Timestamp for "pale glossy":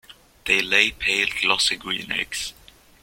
0.89-1.75